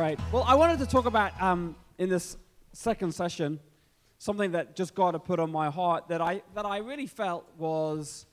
[0.00, 0.18] Great.
[0.32, 2.38] Well, I wanted to talk about um, in this
[2.72, 3.60] second session
[4.16, 7.46] something that just God had put on my heart that I that I really felt
[7.58, 8.24] was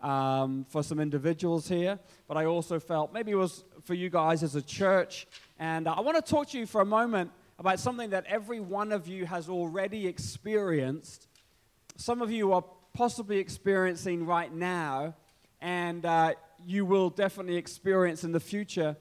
[0.00, 4.44] um, for some individuals here, but I also felt maybe it was for you guys
[4.44, 5.26] as a church.
[5.58, 8.60] And uh, I want to talk to you for a moment about something that every
[8.60, 11.26] one of you has already experienced.
[11.96, 12.62] Some of you are
[12.94, 15.16] possibly experiencing right now,
[15.60, 18.96] and uh, you will definitely experience in the future.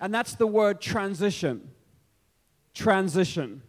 [0.00, 1.70] And that's the word transition.
[2.72, 3.62] Transition.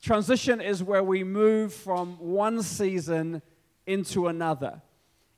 [0.00, 3.42] Transition is where we move from one season
[3.86, 4.80] into another.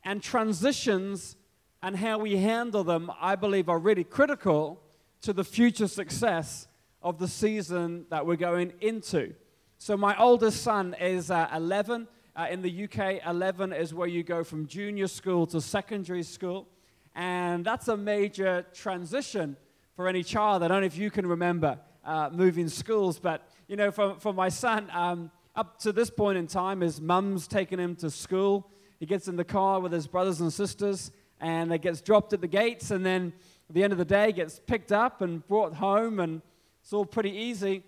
[0.05, 1.37] And transitions
[1.83, 4.81] and how we handle them, I believe, are really critical
[5.23, 6.69] to the future success
[7.03, 9.35] of the season that we're going into.
[9.79, 12.09] So, my oldest son is uh, 11.
[12.35, 16.69] Uh, in the UK, 11 is where you go from junior school to secondary school.
[17.15, 19.57] And that's a major transition
[19.99, 20.63] for any child.
[20.63, 24.33] I don't know if you can remember uh, moving schools, but you know, for, for
[24.33, 28.71] my son, um, up to this point in time, his mum's taken him to school.
[29.01, 32.41] He gets in the car with his brothers and sisters, and it gets dropped at
[32.41, 33.33] the gates, and then
[33.69, 36.43] at the end of the day, gets picked up and brought home, and
[36.81, 37.83] it's all pretty easy.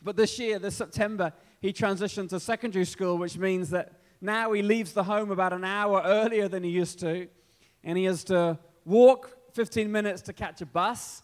[0.00, 4.62] But this year, this September, he transitioned to secondary school, which means that now he
[4.62, 7.26] leaves the home about an hour earlier than he used to,
[7.82, 11.21] and he has to walk 15 minutes to catch a bus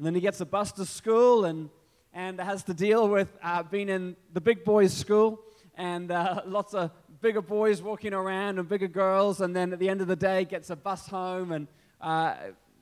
[0.00, 1.68] and then he gets a bus to school and,
[2.14, 5.42] and has to deal with uh, being in the big boys' school
[5.76, 9.42] and uh, lots of bigger boys walking around and bigger girls.
[9.42, 11.68] And then at the end of the day, gets a bus home and
[12.00, 12.34] uh,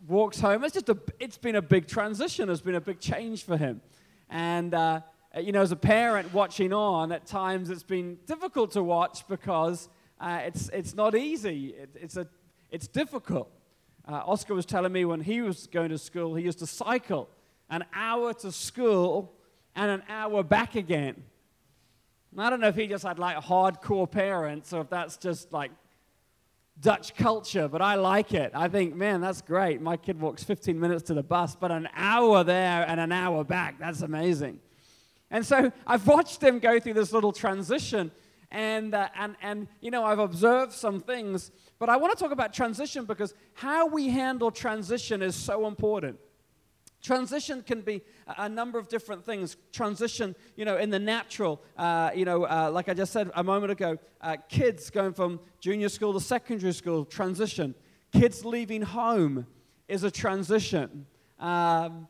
[0.06, 0.62] walks home.
[0.62, 2.48] It's just a, it's been a big transition.
[2.50, 3.80] It's been a big change for him.
[4.30, 5.00] And, uh,
[5.40, 9.88] you know, as a parent watching on, at times it's been difficult to watch because
[10.20, 11.70] uh, it's, it's not easy.
[11.70, 12.28] It, it's, a,
[12.70, 13.50] it's difficult.
[14.08, 17.28] Uh, Oscar was telling me when he was going to school, he used to cycle
[17.68, 19.34] an hour to school
[19.76, 21.22] and an hour back again.
[22.32, 25.52] And I don't know if he just had like hardcore parents or if that's just
[25.52, 25.70] like
[26.80, 28.52] Dutch culture, but I like it.
[28.54, 29.82] I think, man, that's great.
[29.82, 33.44] My kid walks 15 minutes to the bus, but an hour there and an hour
[33.44, 34.60] back, that's amazing.
[35.30, 38.10] And so I've watched him go through this little transition,
[38.50, 42.32] and, uh, and, and you know, I've observed some things but I want to talk
[42.32, 46.18] about transition because how we handle transition is so important.
[47.00, 49.56] Transition can be a number of different things.
[49.72, 53.44] Transition, you know, in the natural, uh, you know, uh, like I just said a
[53.44, 57.76] moment ago, uh, kids going from junior school to secondary school, transition.
[58.12, 59.46] Kids leaving home
[59.86, 61.06] is a transition.
[61.38, 62.08] Um,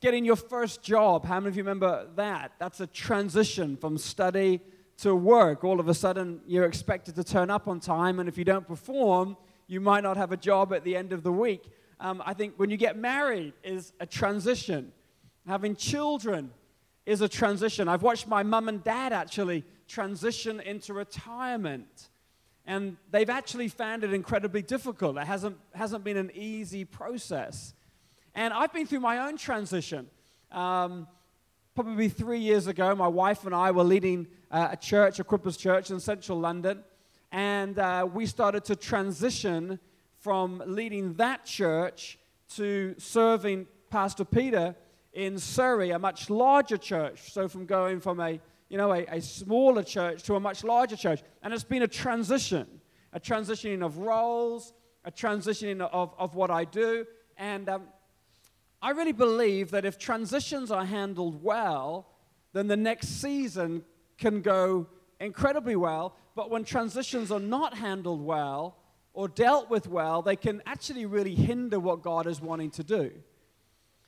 [0.00, 2.52] getting your first job, how many of you remember that?
[2.58, 4.60] That's a transition from study
[4.98, 5.64] to work.
[5.64, 8.66] All of a sudden, you're expected to turn up on time, and if you don't
[8.66, 9.36] perform,
[9.66, 11.64] you might not have a job at the end of the week.
[11.98, 14.92] Um, I think when you get married is a transition.
[15.46, 16.50] Having children
[17.04, 17.88] is a transition.
[17.88, 22.08] I've watched my mum and dad actually transition into retirement.
[22.66, 25.16] And they've actually found it incredibly difficult.
[25.16, 27.74] It hasn't, hasn't been an easy process.
[28.34, 30.08] And I've been through my own transition.
[30.50, 31.06] Um,
[31.76, 35.58] probably three years ago, my wife and I were leading uh, a church, a Equippers
[35.58, 36.82] church in central London,
[37.32, 39.78] and uh, we started to transition
[40.18, 42.18] from leading that church
[42.54, 44.74] to serving Pastor Peter
[45.12, 47.32] in Surrey, a much larger church.
[47.32, 50.96] So from going from a you know a, a smaller church to a much larger
[50.96, 52.66] church, and it's been a transition,
[53.12, 54.72] a transitioning of roles,
[55.04, 57.06] a transitioning of, of what I do,
[57.36, 57.82] and um,
[58.82, 62.06] I really believe that if transitions are handled well,
[62.52, 63.84] then the next season
[64.18, 64.86] can go
[65.20, 66.16] incredibly well.
[66.34, 68.76] But when transitions are not handled well
[69.12, 73.10] or dealt with well, they can actually really hinder what God is wanting to do.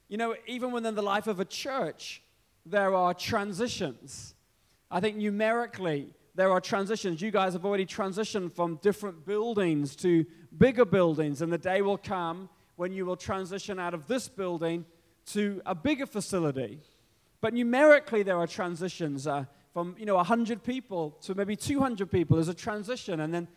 [0.09, 2.23] You know, even within the life of a church,
[2.65, 4.35] there are transitions.
[4.91, 7.21] I think numerically, there are transitions.
[7.21, 10.25] You guys have already transitioned from different buildings to
[10.57, 14.85] bigger buildings, and the day will come when you will transition out of this building
[15.27, 16.81] to a bigger facility.
[17.41, 22.37] But numerically, there are transitions uh, from you know 100 people to maybe 200 people.
[22.37, 23.49] There's a transition, and then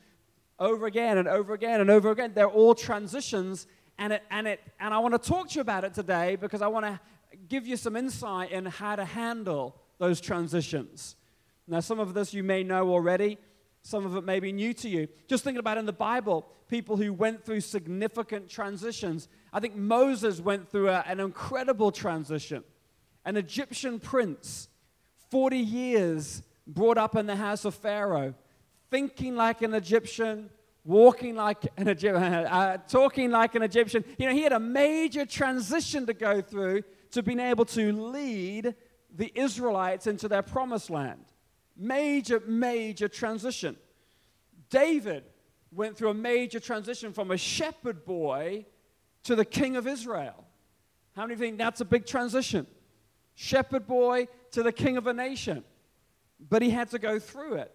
[0.59, 2.31] over again and over again and over again.
[2.33, 3.67] They're all transitions,
[3.97, 6.61] and it and it and I want to talk to you about it today because
[6.61, 6.99] I want to
[7.47, 11.15] give you some insight in how to handle those transitions.
[11.67, 13.37] Now, some of this you may know already.
[13.83, 15.07] Some of it may be new to you.
[15.27, 19.27] Just thinking about in the Bible, people who went through significant transitions.
[19.51, 22.63] I think Moses went through a, an incredible transition.
[23.25, 24.69] An Egyptian prince,
[25.31, 28.35] 40 years brought up in the house of Pharaoh,
[28.89, 30.49] thinking like an Egyptian,
[30.83, 34.03] walking like an Egyptian, uh, talking like an Egyptian.
[34.17, 38.75] You know, he had a major transition to go through to being able to lead
[39.15, 41.25] the Israelites into their promised land.
[41.77, 43.77] Major, major transition.
[44.69, 45.23] David
[45.71, 48.65] went through a major transition from a shepherd boy
[49.23, 50.45] to the king of Israel.
[51.15, 52.67] How many think that's a big transition?
[53.35, 55.63] Shepherd boy to the king of a nation.
[56.49, 57.73] But he had to go through it.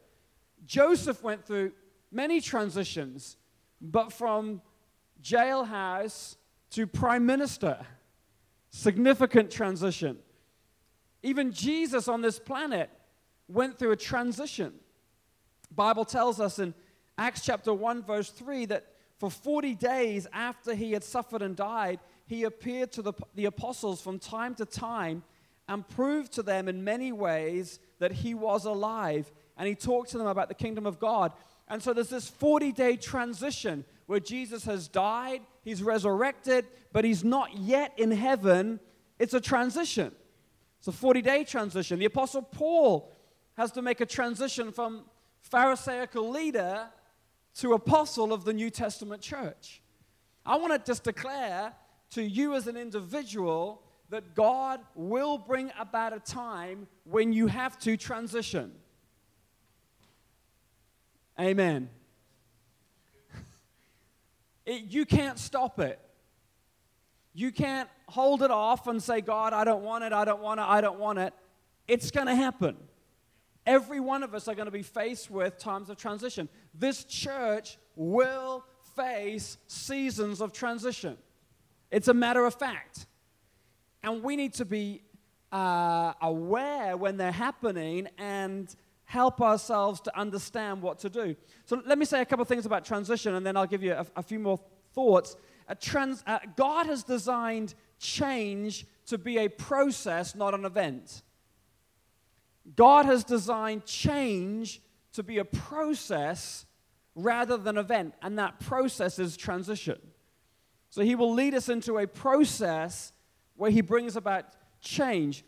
[0.65, 1.73] Joseph went through
[2.11, 3.37] many transitions,
[3.81, 4.61] but from
[5.23, 6.37] jailhouse
[6.71, 7.79] to prime minister,
[8.71, 10.19] significant transition.
[11.23, 12.91] Even Jesus on this planet
[13.49, 14.73] went through a transition.
[15.75, 16.75] Bible tells us in
[17.19, 18.87] Acts chapter 1 verse 3 that
[19.19, 24.01] for 40 days after he had suffered and died, he appeared to the, the apostles
[24.01, 25.23] from time to time
[25.69, 29.31] and proved to them in many ways that he was alive.
[29.57, 31.33] And he talked to them about the kingdom of God.
[31.69, 37.25] And so there's this 40 day transition where Jesus has died, he's resurrected, but he's
[37.25, 38.79] not yet in heaven.
[39.19, 40.13] It's a transition.
[40.79, 41.99] It's a 40 day transition.
[41.99, 43.13] The Apostle Paul
[43.57, 45.05] has to make a transition from
[45.41, 46.87] Pharisaical leader
[47.57, 49.81] to apostle of the New Testament church.
[50.45, 51.73] I want to just declare
[52.11, 57.79] to you as an individual that God will bring about a time when you have
[57.81, 58.73] to transition.
[61.39, 61.91] Amen.
[64.65, 66.01] It, you can't stop it.
[67.33, 70.59] You can't hold it off and say, God, I don't want it, I don't want
[70.59, 71.35] it, I don't want it.
[71.87, 72.77] It's going to happen.
[73.65, 76.49] Every one of us are going to be faced with times of transition.
[76.75, 78.65] This church will
[78.97, 81.17] face seasons of transition.
[81.91, 83.07] It's a matter of fact.
[84.07, 85.03] And we need to be
[85.51, 88.73] uh, aware when they're happening and
[89.03, 91.35] help ourselves to understand what to do.
[91.65, 93.95] So let me say a couple of things about transition, and then I'll give you
[93.95, 94.61] a, a few more
[94.95, 95.37] thoughts.
[95.81, 101.23] Trans, uh, God has designed change to be a process, not an event.
[102.77, 104.81] God has designed change
[105.15, 106.65] to be a process
[107.17, 109.99] rather than event, and that process is transition.
[110.91, 113.13] So he will lead us into a process
[113.57, 114.47] where he brings about
[114.81, 115.45] change.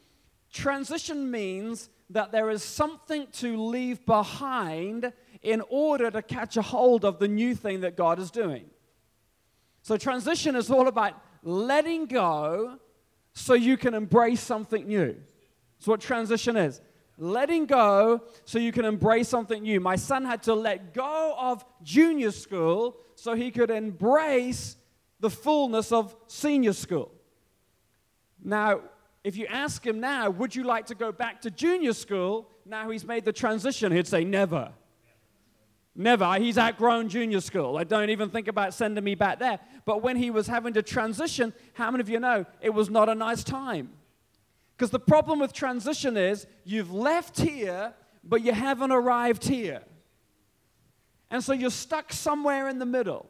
[0.52, 5.12] Transition means that there is something to leave behind
[5.42, 8.64] in order to catch a hold of the new thing that God is doing.
[9.82, 12.78] So, transition is all about letting go
[13.32, 15.16] so you can embrace something new.
[15.78, 16.80] That's what transition is
[17.18, 19.80] letting go so you can embrace something new.
[19.80, 24.76] My son had to let go of junior school so he could embrace
[25.20, 27.10] the fullness of senior school.
[28.42, 28.80] Now,
[29.24, 32.48] if you ask him now, would you like to go back to junior school?
[32.64, 34.72] Now he's made the transition, he'd say, never.
[35.94, 36.38] Never.
[36.38, 37.76] He's outgrown junior school.
[37.76, 39.58] I don't even think about sending me back there.
[39.84, 43.08] But when he was having to transition, how many of you know it was not
[43.08, 43.90] a nice time?
[44.76, 49.82] Because the problem with transition is you've left here, but you haven't arrived here.
[51.32, 53.28] And so you're stuck somewhere in the middle.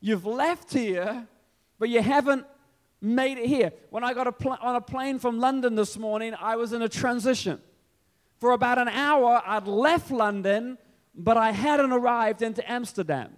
[0.00, 1.26] You've left here,
[1.78, 2.44] but you haven't
[3.04, 3.72] made it here.
[3.90, 6.82] When I got a pl- on a plane from London this morning, I was in
[6.82, 7.60] a transition.
[8.40, 10.78] For about an hour, I'd left London,
[11.14, 13.30] but I hadn't arrived into Amsterdam.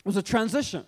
[0.00, 0.84] It was a transition.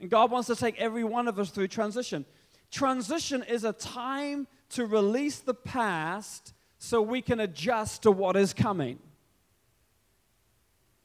[0.00, 2.24] And God wants to take every one of us through transition.
[2.70, 8.52] Transition is a time to release the past so we can adjust to what is
[8.52, 8.98] coming.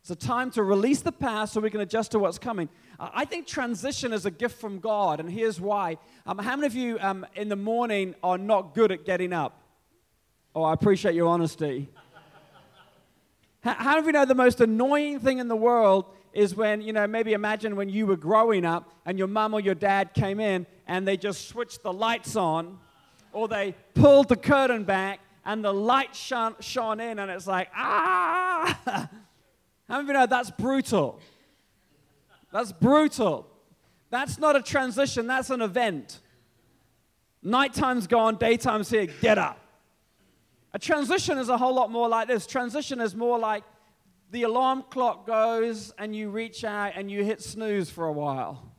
[0.02, 2.70] It's a time to release the past so we can adjust to what's coming.
[3.00, 5.98] I think transition is a gift from God, and here's why.
[6.26, 9.62] Um, how many of you um, in the morning are not good at getting up?
[10.54, 11.88] Oh, I appreciate your honesty.
[13.62, 16.82] how, how many of you know the most annoying thing in the world is when,
[16.82, 20.14] you know, maybe imagine when you were growing up and your mom or your dad
[20.14, 22.80] came in and they just switched the lights on
[23.32, 27.70] or they pulled the curtain back and the light shone, shone in and it's like,
[27.74, 28.78] ah!
[29.88, 31.20] How many of you know that's brutal?
[32.52, 33.48] That's brutal.
[34.10, 36.20] That's not a transition, that's an event.
[37.44, 39.60] Nighttime's gone, daytime's here, get up.
[40.74, 42.46] A transition is a whole lot more like this.
[42.46, 43.64] Transition is more like
[44.32, 48.72] the alarm clock goes and you reach out and you hit snooze for a while.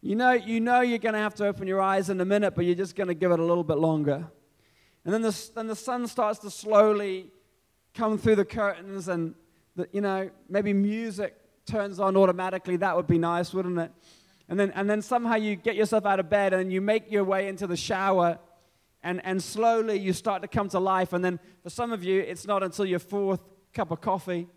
[0.00, 2.54] You know, you know you're going to have to open your eyes in a minute,
[2.56, 4.26] but you're just going to give it a little bit longer.
[5.04, 7.30] And then the, then the sun starts to slowly
[7.94, 9.34] come through the curtains, and
[9.76, 11.36] the, you know, maybe music
[11.70, 12.76] turns on automatically.
[12.76, 13.92] That would be nice, wouldn't it?
[14.48, 17.24] And then, and then somehow you get yourself out of bed and you make your
[17.24, 18.38] way into the shower,
[19.02, 21.12] and, and slowly you start to come to life.
[21.12, 23.40] And then for some of you, it's not until your fourth
[23.72, 24.48] cup of coffee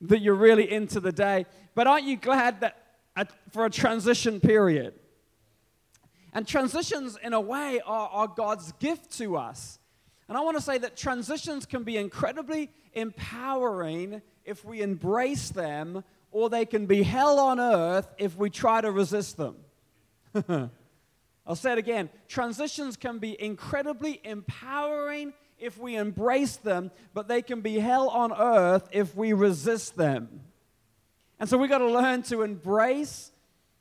[0.00, 1.44] that you're really into the day.
[1.74, 2.76] But aren't you glad that
[3.14, 4.94] uh, for a transition period?
[6.32, 9.78] And transitions, in a way, are, are God's gift to us.
[10.28, 16.02] And I want to say that transitions can be incredibly empowering if we embrace them,
[16.30, 19.56] or they can be hell on earth if we try to resist them.
[21.46, 22.10] I'll say it again.
[22.28, 28.32] Transitions can be incredibly empowering if we embrace them, but they can be hell on
[28.32, 30.40] earth if we resist them.
[31.40, 33.32] And so we've got to learn to embrace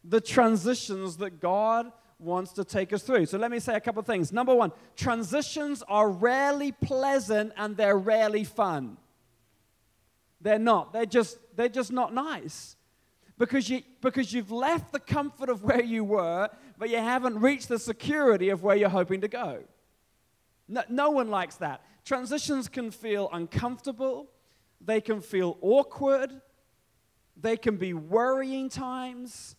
[0.03, 3.25] the transitions that God wants to take us through.
[3.27, 4.31] So let me say a couple of things.
[4.31, 8.97] Number one, transitions are rarely pleasant and they're rarely fun.
[10.41, 10.93] They're not.
[10.93, 12.75] They're just, they're just not nice.
[13.37, 17.69] Because, you, because you've left the comfort of where you were, but you haven't reached
[17.69, 19.63] the security of where you're hoping to go.
[20.67, 21.81] No, no one likes that.
[22.03, 24.29] Transitions can feel uncomfortable,
[24.81, 26.41] they can feel awkward,
[27.39, 29.55] they can be worrying times.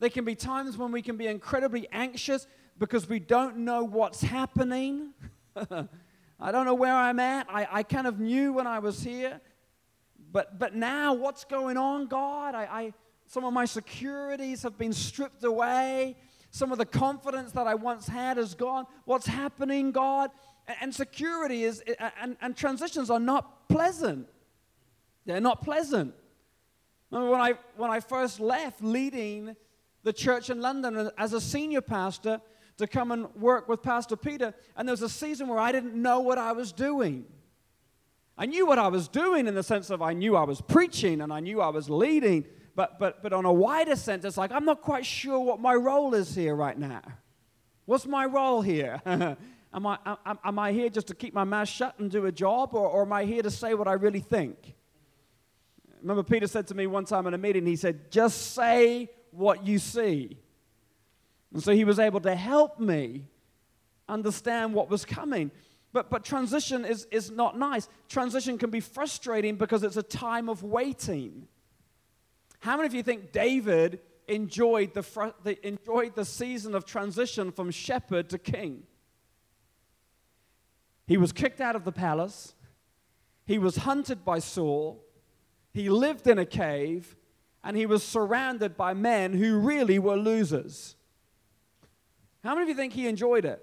[0.00, 2.48] There can be times when we can be incredibly anxious
[2.78, 5.10] because we don't know what's happening.
[6.40, 7.46] I don't know where I'm at.
[7.48, 9.40] I, I kind of knew when I was here.
[10.32, 12.54] But, but now, what's going on, God?
[12.54, 12.92] I, I,
[13.26, 16.16] some of my securities have been stripped away.
[16.50, 18.86] Some of the confidence that I once had is gone.
[19.04, 20.30] What's happening, God?
[20.66, 21.82] And, and security is,
[22.20, 24.26] and, and transitions are not pleasant.
[25.26, 26.14] They're not pleasant.
[27.10, 29.54] Remember when I, when I first left leading
[30.02, 32.40] the church in London as a senior pastor
[32.78, 34.54] to come and work with Pastor Peter.
[34.76, 37.26] And there was a season where I didn't know what I was doing.
[38.42, 41.20] I knew what I was doing in the sense of I knew I was preaching
[41.20, 42.44] and I knew I was leading,
[42.74, 45.74] but, but, but on a wider sense, it's like I'm not quite sure what my
[45.74, 47.02] role is here right now.
[47.84, 49.00] What's my role here?
[49.06, 49.96] am, I,
[50.26, 52.88] am, am I here just to keep my mouth shut and do a job, or,
[52.88, 54.74] or am I here to say what I really think?
[56.00, 59.64] Remember, Peter said to me one time in a meeting, he said, Just say what
[59.64, 60.36] you see.
[61.52, 63.28] And so he was able to help me
[64.08, 65.52] understand what was coming.
[65.92, 67.88] But, but transition is, is not nice.
[68.08, 71.48] Transition can be frustrating because it's a time of waiting.
[72.60, 77.52] How many of you think David enjoyed the, fr- the, enjoyed the season of transition
[77.52, 78.84] from shepherd to king?
[81.06, 82.54] He was kicked out of the palace.
[83.44, 85.04] He was hunted by Saul.
[85.74, 87.16] He lived in a cave
[87.64, 90.96] and he was surrounded by men who really were losers.
[92.42, 93.62] How many of you think he enjoyed it?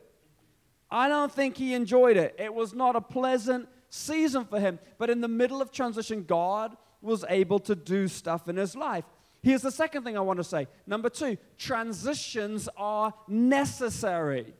[0.92, 2.36] I don't think he enjoyed it.
[2.40, 4.80] It was not a pleasant season for him.
[4.98, 9.06] But in the middle of transition, God was able to do stuff in his life.
[9.42, 10.68] Here's the second thing I want to say.
[10.86, 14.54] Number two, transitions are necessary.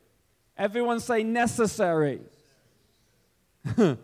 [0.56, 2.20] Everyone say necessary.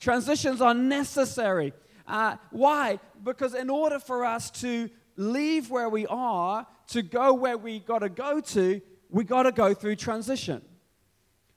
[0.00, 1.72] transitions are necessary.
[2.06, 2.98] Uh, why?
[3.22, 8.00] Because in order for us to leave where we are to go where we got
[8.00, 10.60] to go to, we got to go through transition.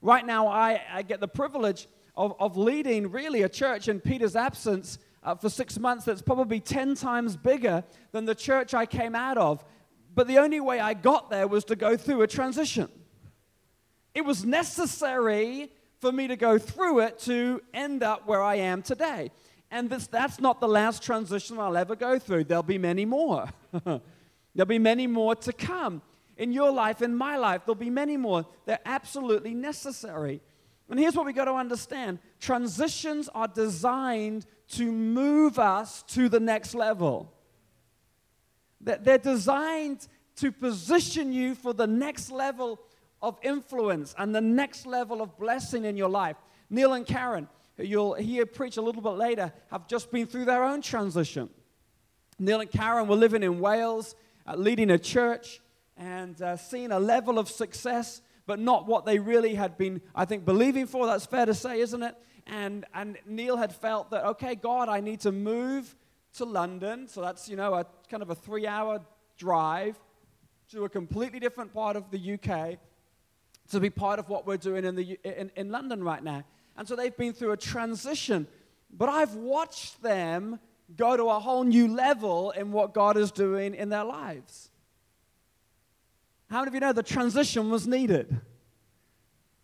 [0.00, 4.36] Right now, I, I get the privilege of, of leading really a church in Peter's
[4.36, 9.14] absence uh, for six months that's probably 10 times bigger than the church I came
[9.14, 9.64] out of.
[10.14, 12.88] But the only way I got there was to go through a transition.
[14.14, 18.82] It was necessary for me to go through it to end up where I am
[18.82, 19.30] today.
[19.70, 22.44] And this, that's not the last transition I'll ever go through.
[22.44, 23.48] There'll be many more.
[23.84, 26.02] There'll be many more to come.
[26.38, 28.46] In your life, in my life, there'll be many more.
[28.64, 30.40] They're absolutely necessary.
[30.88, 36.40] And here's what we got to understand transitions are designed to move us to the
[36.40, 37.32] next level.
[38.80, 42.78] They're designed to position you for the next level
[43.20, 46.36] of influence and the next level of blessing in your life.
[46.70, 50.44] Neil and Karen, who you'll hear preach a little bit later, have just been through
[50.44, 51.50] their own transition.
[52.38, 54.14] Neil and Karen were living in Wales,
[54.46, 55.60] uh, leading a church,
[55.98, 60.24] and uh, seeing a level of success, but not what they really had been, I
[60.24, 61.06] think, believing for.
[61.06, 62.14] That's fair to say, isn't it?
[62.46, 65.94] And, and Neil had felt that, okay, God, I need to move
[66.36, 67.08] to London.
[67.08, 69.00] So that's, you know, a kind of a three hour
[69.36, 69.98] drive
[70.70, 72.78] to a completely different part of the UK
[73.70, 76.44] to be part of what we're doing in, the, in, in London right now.
[76.76, 78.46] And so they've been through a transition.
[78.90, 80.58] But I've watched them
[80.96, 84.67] go to a whole new level in what God is doing in their lives.
[86.50, 88.40] How many of you know the transition was needed?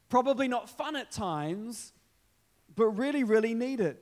[0.09, 1.93] Probably not fun at times,
[2.75, 3.97] but really, really needed.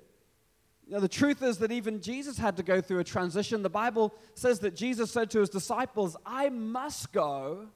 [0.89, 3.63] The truth is that even Jesus had to go through a transition.
[3.63, 7.69] The Bible says that Jesus said to his disciples, I must go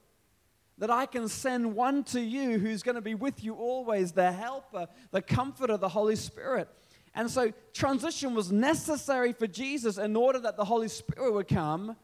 [0.77, 4.31] that I can send one to you who's going to be with you always, the
[4.31, 6.69] helper, the comforter, of the Holy Spirit.
[7.15, 11.95] And so transition was necessary for Jesus in order that the Holy Spirit would come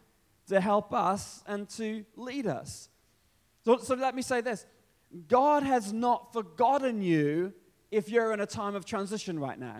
[0.47, 2.89] to help us and to lead us.
[3.65, 4.65] So, so let me say this
[5.27, 7.53] God has not forgotten you
[7.91, 9.77] if you're in a time of transition right now.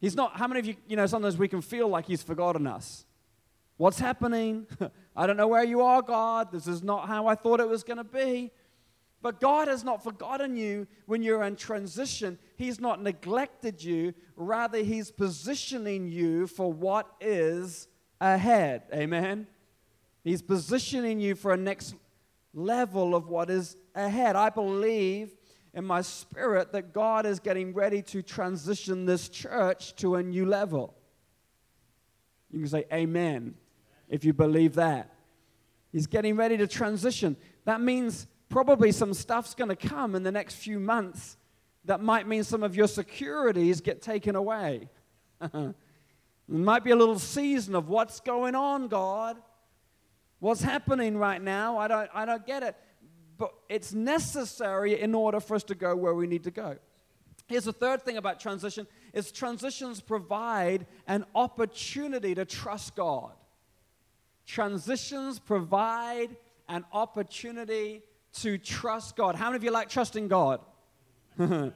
[0.00, 2.66] He's not, how many of you, you know, sometimes we can feel like He's forgotten
[2.66, 3.06] us.
[3.76, 4.66] What's happening?
[5.16, 6.52] I don't know where you are, God.
[6.52, 8.50] This is not how I thought it was going to be.
[9.22, 12.38] But God has not forgotten you when you're in transition.
[12.56, 14.14] He's not neglected you.
[14.34, 17.86] Rather, He's positioning you for what is
[18.20, 18.82] ahead.
[18.92, 19.46] Amen?
[20.24, 21.94] He's positioning you for a next
[22.54, 24.36] level of what is ahead.
[24.36, 25.34] I believe
[25.74, 30.44] in my spirit that God is getting ready to transition this church to a new
[30.44, 30.94] level.
[32.50, 33.54] You can say amen
[34.08, 35.14] if you believe that.
[35.90, 37.36] He's getting ready to transition.
[37.64, 41.36] That means probably some stuff's going to come in the next few months
[41.84, 44.88] that might mean some of your securities get taken away.
[45.40, 45.74] it
[46.46, 49.38] might be a little season of what's going on, God.
[50.42, 51.78] What's happening right now?
[51.78, 52.74] I don't, I don't get it.
[53.38, 56.78] But it's necessary in order for us to go where we need to go.
[57.46, 63.30] Here's the third thing about transition is transitions provide an opportunity to trust God.
[64.44, 66.34] Transitions provide
[66.68, 68.02] an opportunity
[68.40, 69.36] to trust God.
[69.36, 70.58] How many of you like trusting God?
[71.38, 71.70] how, many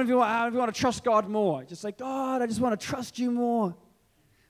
[0.00, 1.62] of you, how many of you want to trust God more?
[1.64, 3.76] Just say, God, I just want to trust you more.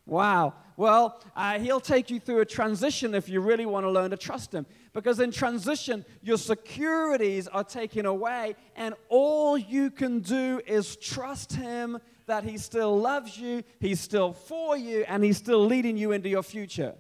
[0.07, 0.55] Wow.
[0.79, 4.17] Well, uh, he'll take you through a transition if you really want to learn to
[4.17, 4.65] trust him.
[4.93, 11.53] Because in transition, your securities are taken away, and all you can do is trust
[11.53, 16.13] him that he still loves you, he's still for you, and he's still leading you
[16.13, 16.95] into your future.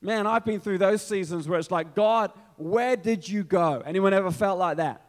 [0.00, 3.82] Man, I've been through those seasons where it's like, God, where did you go?
[3.84, 5.02] Anyone ever felt like that?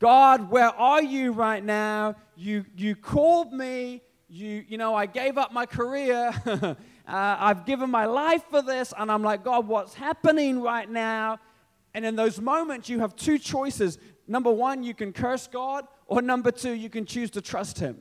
[0.00, 2.16] God, where are you right now?
[2.34, 4.02] You, you called me.
[4.28, 6.32] You, you know, I gave up my career.
[6.46, 6.74] uh,
[7.06, 8.92] I've given my life for this.
[8.96, 11.38] And I'm like, God, what's happening right now?
[11.94, 13.98] And in those moments, you have two choices.
[14.26, 17.98] Number one, you can curse God, or number two, you can choose to trust Him.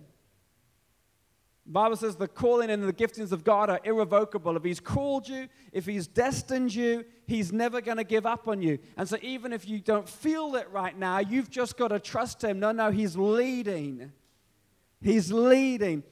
[1.65, 4.55] The Bible says the calling and the giftings of God are irrevocable.
[4.57, 8.61] If He's called you, if He's destined you, He's never going to give up on
[8.61, 8.79] you.
[8.97, 12.43] And so, even if you don't feel it right now, you've just got to trust
[12.43, 12.59] Him.
[12.59, 14.11] No, no, He's leading.
[15.01, 16.03] He's leading.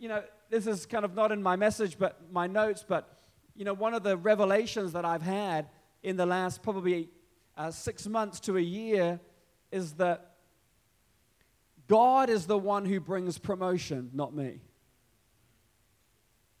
[0.00, 3.20] You know, this is kind of not in my message, but my notes, but,
[3.54, 5.68] you know, one of the revelations that I've had
[6.02, 7.10] in the last probably
[7.56, 9.20] uh, six months to a year
[9.70, 10.32] is that
[11.86, 14.60] God is the one who brings promotion, not me.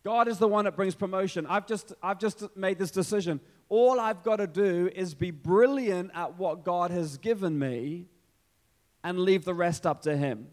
[0.04, 1.46] God is the one that brings promotion.
[1.46, 3.40] I've just, I've just made this decision.
[3.70, 8.06] All I've got to do is be brilliant at what God has given me
[9.02, 10.48] and leave the rest up to Him.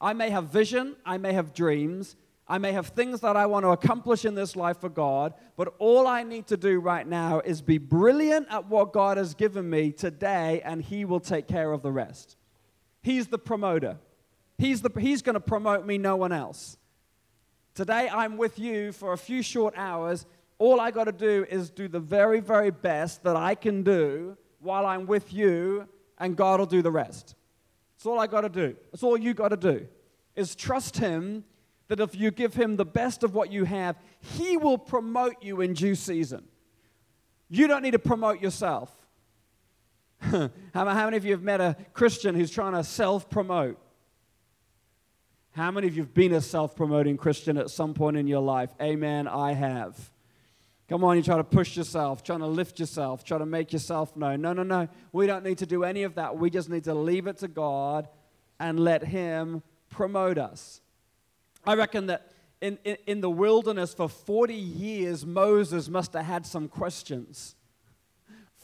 [0.00, 3.64] I may have vision, I may have dreams, I may have things that I want
[3.64, 7.40] to accomplish in this life for God, but all I need to do right now
[7.40, 11.72] is be brilliant at what God has given me today, and He will take care
[11.72, 12.36] of the rest.
[13.02, 13.98] He's the promoter.
[14.56, 16.78] He's, the, he's going to promote me, no one else.
[17.74, 20.26] Today I'm with you for a few short hours.
[20.58, 24.36] All I got to do is do the very, very best that I can do
[24.58, 25.86] while I'm with you,
[26.18, 27.36] and God will do the rest.
[27.98, 28.76] That's all I got to do.
[28.92, 29.88] It's all you got to do
[30.36, 31.42] is trust Him
[31.88, 35.60] that if you give Him the best of what you have, He will promote you
[35.62, 36.44] in due season.
[37.48, 38.92] You don't need to promote yourself.
[40.20, 43.80] how many of you have met a Christian who's trying to self promote?
[45.50, 48.42] How many of you have been a self promoting Christian at some point in your
[48.42, 48.70] life?
[48.80, 50.12] Amen, I have.
[50.88, 54.16] Come on, you try to push yourself, trying to lift yourself, trying to make yourself
[54.16, 54.40] known.
[54.40, 54.88] No, no, no.
[55.12, 56.38] We don't need to do any of that.
[56.38, 58.08] We just need to leave it to God
[58.58, 60.80] and let Him promote us.
[61.66, 66.46] I reckon that in, in, in the wilderness for 40 years, Moses must have had
[66.46, 67.54] some questions.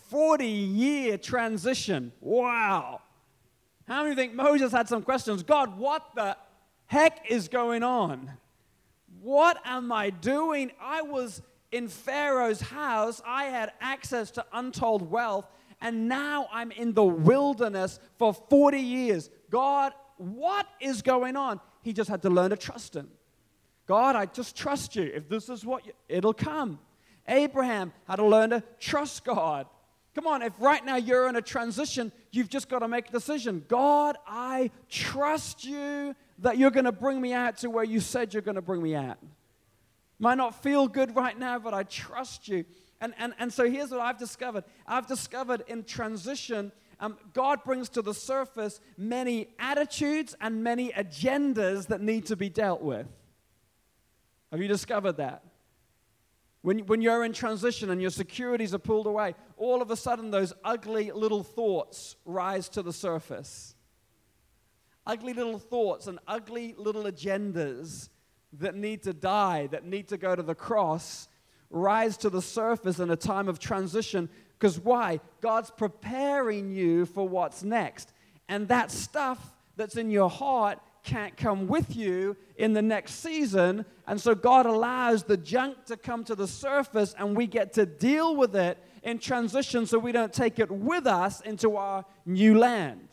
[0.09, 2.13] 40 year transition.
[2.21, 3.03] Wow.
[3.87, 5.43] How many think Moses had some questions?
[5.43, 6.37] God, what the
[6.87, 8.31] heck is going on?
[9.21, 10.73] What am I doing?
[10.81, 11.43] I was
[11.75, 15.49] in Pharaoh's house, I had access to untold wealth,
[15.81, 19.29] and now I'm in the wilderness for 40 years.
[19.51, 21.59] God, what is going on?
[21.83, 23.09] He just had to learn to trust him.
[23.87, 25.03] God, I just trust you.
[25.03, 26.79] If this is what you, it'll come.
[27.27, 29.67] Abraham had to learn to trust God.
[30.15, 33.13] Come on, if right now you're in a transition, you've just got to make a
[33.13, 33.65] decision.
[33.67, 38.33] God, I trust you that you're going to bring me out to where you said
[38.33, 39.19] you're going to bring me at.
[40.19, 42.65] Might not feel good right now, but I trust you.
[43.01, 47.89] And, and, and so here's what I've discovered I've discovered in transition, um, God brings
[47.91, 53.07] to the surface many attitudes and many agendas that need to be dealt with.
[54.53, 55.43] Have you discovered that?
[56.63, 60.31] When, when you're in transition and your securities are pulled away, all of a sudden
[60.31, 63.75] those ugly little thoughts rise to the surface.
[65.07, 68.09] Ugly little thoughts and ugly little agendas
[68.61, 71.29] that need to die, that need to go to the cross,
[71.71, 74.29] rise to the surface in a time of transition.
[74.59, 75.21] Because why?
[75.41, 78.13] God's preparing you for what's next.
[78.49, 83.85] And that stuff that's in your heart can't come with you in the next season.
[84.07, 87.85] And so God allows the junk to come to the surface and we get to
[87.85, 92.59] deal with it in transition so we don't take it with us into our new
[92.59, 93.09] land.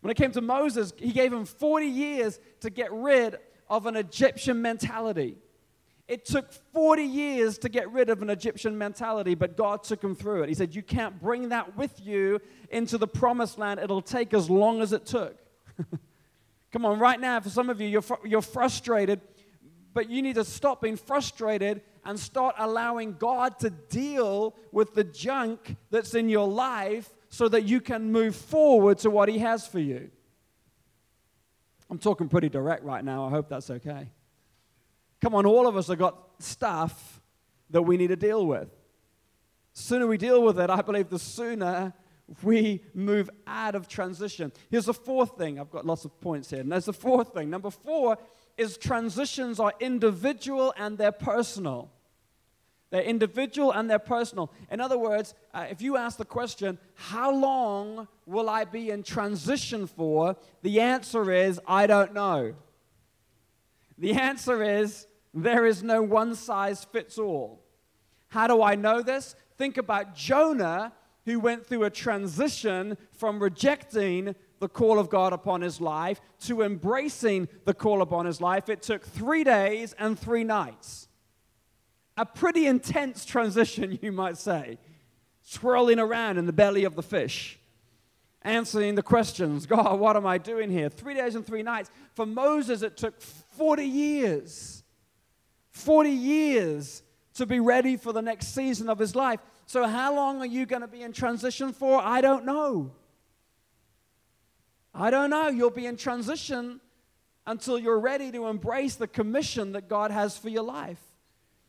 [0.00, 3.36] When it came to Moses, he gave him 40 years to get rid
[3.70, 5.36] of an Egyptian mentality.
[6.08, 10.14] It took 40 years to get rid of an Egyptian mentality, but God took him
[10.14, 10.48] through it.
[10.48, 13.78] He said, You can't bring that with you into the promised land.
[13.78, 15.36] It'll take as long as it took.
[16.72, 19.20] Come on, right now, for some of you, you're, fr- you're frustrated,
[19.92, 25.04] but you need to stop being frustrated and start allowing God to deal with the
[25.04, 29.66] junk that's in your life so that you can move forward to what He has
[29.66, 30.10] for you.
[31.90, 33.26] I'm talking pretty direct right now.
[33.26, 34.10] I hope that's okay.
[35.20, 37.20] Come on, all of us have got stuff
[37.70, 38.68] that we need to deal with.
[39.72, 41.92] Sooner we deal with it, I believe the sooner
[42.42, 44.52] we move out of transition.
[44.70, 45.58] Here's the fourth thing.
[45.58, 46.60] I've got lots of points here.
[46.60, 47.48] And there's the fourth thing.
[47.48, 48.18] Number four
[48.56, 51.90] is transitions are individual and they're personal.
[52.90, 54.50] They're individual and they're personal.
[54.70, 59.02] In other words, uh, if you ask the question, how long will I be in
[59.02, 60.36] transition for?
[60.62, 62.54] The answer is, I don't know.
[63.98, 67.62] The answer is, there is no one size fits all.
[68.28, 69.34] How do I know this?
[69.58, 70.92] Think about Jonah,
[71.26, 76.62] who went through a transition from rejecting the call of God upon his life to
[76.62, 78.68] embracing the call upon his life.
[78.68, 81.07] It took three days and three nights
[82.18, 84.78] a pretty intense transition, you might say,
[85.42, 87.58] swirling around in the belly of the fish,
[88.42, 90.90] answering the questions God, what am I doing here?
[90.90, 91.90] Three days and three nights.
[92.14, 94.82] For Moses, it took 40 years.
[95.70, 97.02] 40 years
[97.34, 99.38] to be ready for the next season of his life.
[99.66, 102.00] So, how long are you going to be in transition for?
[102.02, 102.90] I don't know.
[104.92, 105.48] I don't know.
[105.48, 106.80] You'll be in transition
[107.46, 111.00] until you're ready to embrace the commission that God has for your life.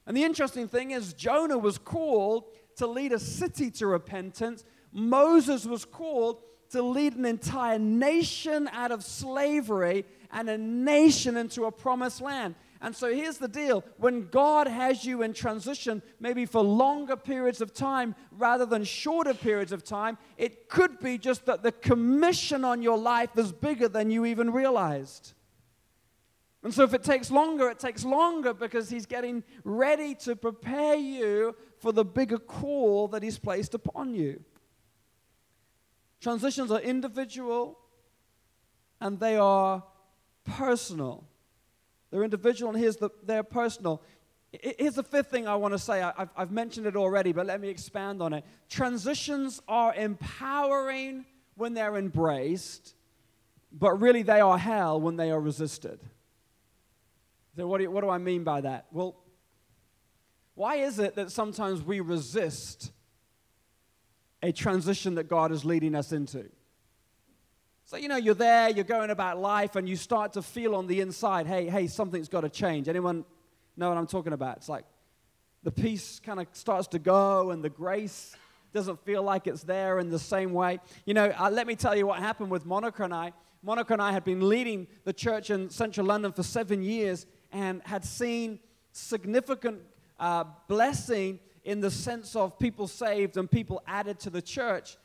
[0.09, 2.45] And the interesting thing is, Jonah was called
[2.77, 4.63] to lead a city to repentance.
[4.91, 6.41] Moses was called
[6.71, 12.55] to lead an entire nation out of slavery and a nation into a promised land.
[12.81, 17.61] And so here's the deal when God has you in transition, maybe for longer periods
[17.61, 22.65] of time rather than shorter periods of time, it could be just that the commission
[22.65, 25.33] on your life is bigger than you even realized.
[26.63, 30.95] And so, if it takes longer, it takes longer because He's getting ready to prepare
[30.95, 34.43] you for the bigger call that He's placed upon you.
[36.19, 37.79] Transitions are individual
[38.99, 39.83] and they are
[40.43, 41.23] personal.
[42.11, 44.01] They're individual, and here's the, they're personal.
[44.51, 46.01] Here's the fifth thing I want to say.
[46.01, 48.43] I've, I've mentioned it already, but let me expand on it.
[48.67, 52.95] Transitions are empowering when they're embraced,
[53.71, 55.99] but really they are hell when they are resisted.
[57.55, 58.87] So, what do, what do I mean by that?
[58.91, 59.15] Well,
[60.55, 62.91] why is it that sometimes we resist
[64.41, 66.49] a transition that God is leading us into?
[67.85, 70.85] So, you know, you're there, you're going about life, and you start to feel on
[70.85, 72.87] the inside, hey, hey, something's got to change.
[72.87, 73.25] Anyone
[73.77, 74.57] know what I'm talking about?
[74.57, 74.85] It's like
[75.63, 78.35] the peace kind of starts to go, and the grace
[78.73, 80.79] doesn't feel like it's there in the same way.
[81.05, 83.33] You know, uh, let me tell you what happened with Monica and I.
[83.63, 87.81] Monica and I had been leading the church in central London for seven years, and
[87.83, 88.59] had seen
[88.91, 89.79] significant
[90.19, 94.97] uh, blessing in the sense of people saved and people added to the church.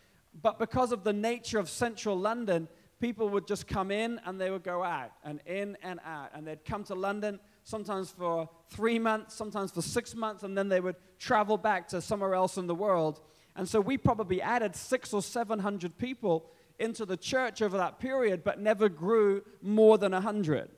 [0.43, 2.69] But because of the nature of central London,
[3.01, 6.31] people would just come in and they would go out and in and out.
[6.35, 10.69] And they'd come to London sometimes for three months, sometimes for six months, and then
[10.69, 13.21] they would travel back to somewhere else in the world.
[13.57, 18.01] And so we probably added six or seven hundred people into the church over that
[18.01, 20.71] period, but never grew more than a hundred.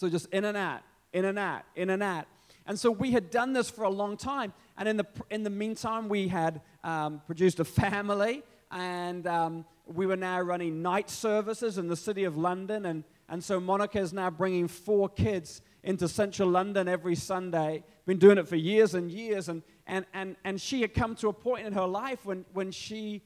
[0.00, 0.80] So just in and out,
[1.12, 2.24] in and out, in and out.
[2.64, 4.54] And so we had done this for a long time.
[4.78, 10.06] And in the, in the meantime, we had um, produced a family, and um, we
[10.06, 12.86] were now running night services in the city of London.
[12.86, 17.84] And, and so Monica is now bringing four kids into central London every Sunday.
[18.06, 19.50] Been doing it for years and years.
[19.50, 22.70] And, and, and, and she had come to a point in her life when, when
[22.70, 23.20] she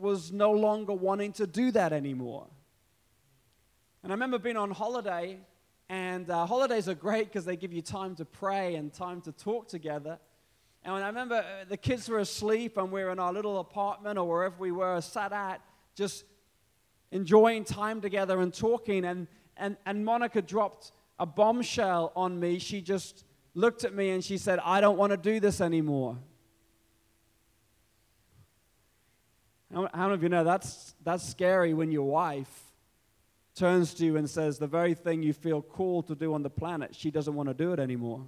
[0.00, 2.46] was no longer wanting to do that anymore.
[4.02, 5.40] And I remember being on holiday
[5.88, 9.32] And uh, holidays are great because they give you time to pray and time to
[9.32, 10.18] talk together.
[10.84, 14.18] And I remember uh, the kids were asleep and we were in our little apartment
[14.18, 15.60] or wherever we were sat at,
[15.94, 16.24] just
[17.12, 19.04] enjoying time together and talking.
[19.04, 22.58] And, and, and Monica dropped a bombshell on me.
[22.58, 26.18] She just looked at me and she said, I don't want to do this anymore.
[29.72, 32.65] How, many of you know that's, that's scary when your wife
[33.56, 36.50] turns to you and says, The very thing you feel called to do on the
[36.50, 38.24] planet, she doesn't want to do it anymore?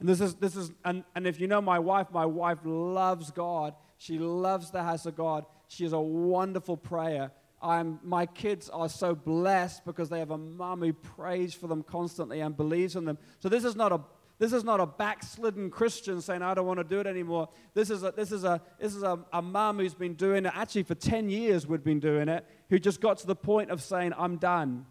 [0.00, 3.30] And this is, this is and, and if you know my wife, my wife loves
[3.30, 3.74] God.
[3.98, 5.44] She loves the house of God.
[5.68, 7.32] She is a wonderful prayer.
[7.60, 11.82] I'm, my kids are so blessed because they have a mom who prays for them
[11.82, 13.18] constantly and believes in them.
[13.40, 14.00] So this is not a
[14.38, 17.48] this is not a backslidden Christian saying, I don't want to do it anymore.
[17.74, 20.52] This is a, this is a, this is a, a mom who's been doing it,
[20.54, 23.82] actually for 10 years we've been doing it, who just got to the point of
[23.82, 24.86] saying, I'm done.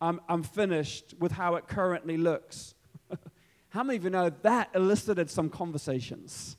[0.00, 2.74] I'm, I'm finished with how it currently looks.
[3.70, 6.56] how many of you know that elicited some conversations?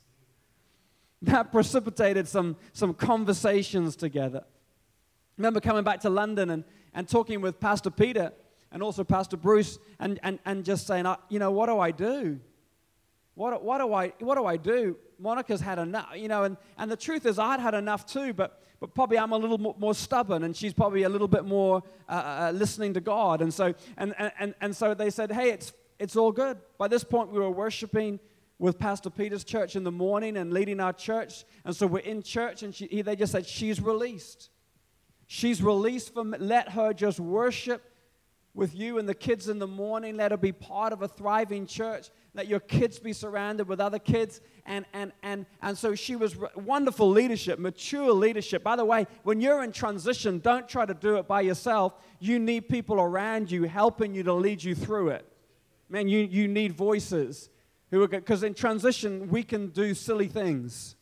[1.22, 4.44] That precipitated some, some conversations together.
[4.44, 8.32] I remember coming back to London and, and talking with Pastor Peter
[8.70, 12.38] and also Pastor Bruce, and, and, and just saying, you know, what do I do?
[13.34, 14.96] What, what, do I, what do I do?
[15.18, 18.62] Monica's had enough, you know, and, and the truth is, I'd had enough too, but,
[18.80, 22.12] but probably I'm a little more, stubborn, and she's probably a little bit more uh,
[22.12, 23.42] uh, uh, listening to God.
[23.42, 26.58] And so, and, and, and so they said, hey, it's, it's all good.
[26.78, 28.20] By this point, we were worshiping
[28.58, 31.44] with Pastor Peter's church in the morning and leading our church.
[31.64, 34.50] And so we're in church, and she, they just said, she's released.
[35.26, 37.82] She's released from, let her just worship
[38.58, 40.16] with you and the kids in the morning.
[40.16, 42.08] Let her be part of a thriving church.
[42.34, 44.40] Let your kids be surrounded with other kids.
[44.66, 48.64] And, and, and, and so she was wonderful leadership, mature leadership.
[48.64, 51.94] By the way, when you're in transition, don't try to do it by yourself.
[52.18, 55.24] You need people around you helping you to lead you through it.
[55.88, 57.50] Man, you, you need voices
[57.92, 60.96] who because in transition, we can do silly things.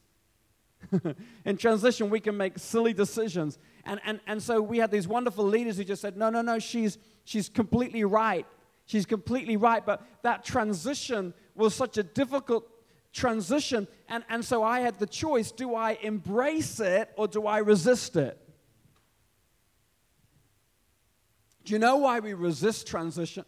[1.45, 3.59] in transition, we can make silly decisions.
[3.85, 6.59] And, and, and so we had these wonderful leaders who just said, no, no, no,
[6.59, 8.47] she's, she's completely right.
[8.87, 9.85] She's completely right.
[9.85, 12.67] But that transition was such a difficult
[13.13, 13.87] transition.
[14.09, 18.17] And, and so I had the choice do I embrace it or do I resist
[18.17, 18.41] it?
[21.65, 23.45] Do you know why we resist transition?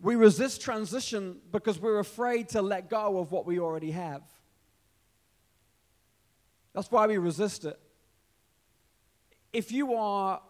[0.00, 4.22] We resist transition because we're afraid to let go of what we already have.
[6.74, 7.78] That's why we resist it
[9.54, 10.42] if you are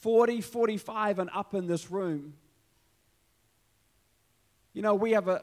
[0.00, 2.34] 40, 45 and up in this room,
[4.72, 5.42] you know, we have a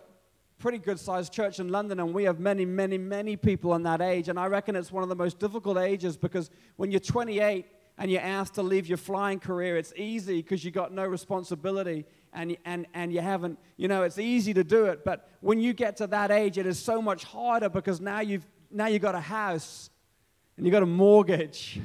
[0.57, 4.01] pretty good sized church in London, and we have many, many, many people in that
[4.01, 4.29] age.
[4.29, 7.65] And I reckon it's one of the most difficult ages because when you're 28
[7.99, 12.05] and you're asked to leave your flying career, it's easy because you've got no responsibility
[12.33, 15.03] and, and, and you haven't, you know, it's easy to do it.
[15.03, 18.45] But when you get to that age, it is so much harder because now you've,
[18.71, 19.89] now you've got a house
[20.55, 21.79] and you've got a mortgage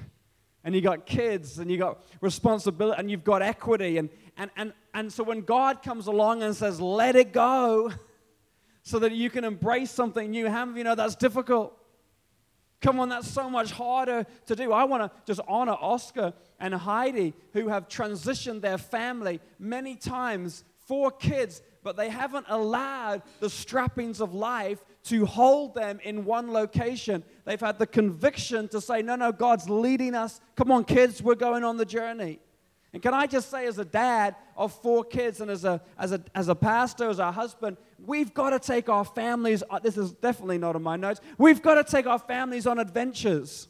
[0.65, 4.73] and you got kids and you got responsibility and you've got equity and, and, and,
[4.95, 7.93] and so when god comes along and says let it go
[8.83, 11.79] so that you can embrace something new how many of you know that's difficult?
[12.81, 14.73] Come on that's so much harder to do.
[14.73, 20.65] I want to just honor oscar and heidi who have transitioned their family many times
[20.87, 26.53] four kids but they haven't allowed the strappings of life to hold them in one
[26.53, 27.25] location.
[27.45, 30.41] They've had the conviction to say, No, no, God's leading us.
[30.57, 32.39] Come on, kids, we're going on the journey.
[32.93, 36.13] And can I just say, as a dad of four kids and as a, as
[36.13, 39.97] a, as a pastor, as a husband, we've got to take our families, uh, this
[39.97, 43.69] is definitely not in my notes, we've got to take our families on adventures.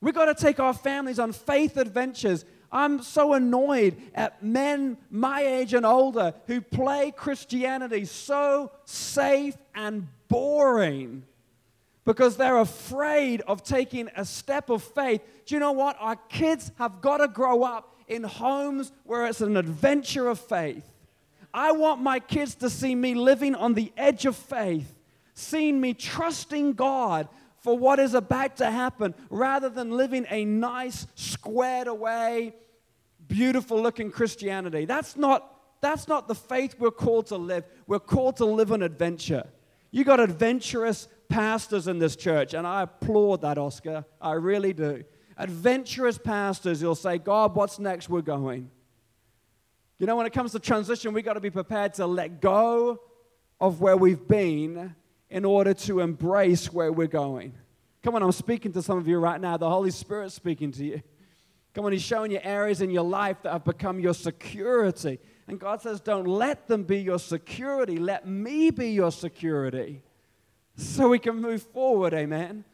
[0.00, 2.44] We've got to take our families on faith adventures.
[2.74, 10.08] I'm so annoyed at men my age and older who play Christianity so safe and
[10.26, 11.22] boring
[12.04, 15.22] because they're afraid of taking a step of faith.
[15.46, 15.96] Do you know what?
[16.00, 20.84] Our kids have got to grow up in homes where it's an adventure of faith.
[21.54, 24.92] I want my kids to see me living on the edge of faith,
[25.34, 27.28] seeing me trusting God
[27.60, 32.52] for what is about to happen rather than living a nice, squared away,
[33.28, 34.84] beautiful looking Christianity.
[34.84, 37.64] That's not, that's not the faith we're called to live.
[37.86, 39.44] We're called to live an adventure.
[39.90, 44.04] You got adventurous pastors in this church, and I applaud that, Oscar.
[44.20, 45.04] I really do.
[45.36, 48.08] Adventurous pastors, you'll say, God, what's next?
[48.08, 48.70] We're going.
[49.98, 53.00] You know, when it comes to transition, we've got to be prepared to let go
[53.60, 54.94] of where we've been
[55.30, 57.54] in order to embrace where we're going.
[58.02, 59.56] Come on, I'm speaking to some of you right now.
[59.56, 61.02] The Holy Spirit's speaking to you.
[61.74, 65.18] Come on, He's showing you areas in your life that have become your security.
[65.48, 67.98] And God says, Don't let them be your security.
[67.98, 70.02] Let me be your security
[70.76, 72.14] so we can move forward.
[72.14, 72.64] Amen.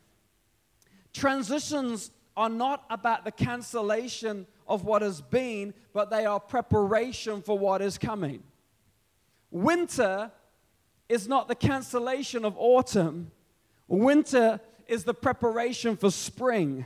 [1.13, 7.59] Transitions are not about the cancellation of what has been, but they are preparation for
[7.59, 8.43] what is coming.
[9.51, 10.31] Winter
[11.09, 13.33] is not the cancellation of autumn,
[13.89, 16.85] winter is the preparation for spring.